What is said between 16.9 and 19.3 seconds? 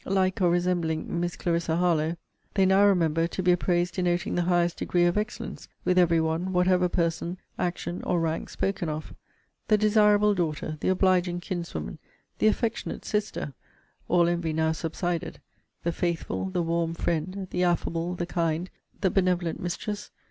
friend; the affable, the kind, the